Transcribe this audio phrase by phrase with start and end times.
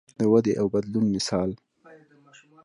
[0.19, 1.49] د ودې او بدلون مثال.